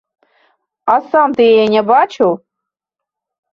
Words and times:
А 0.93 0.95
сам 1.11 1.35
ты 1.41 1.51
яе 1.53 1.65
не 1.75 1.83
бачыў? 1.93 2.31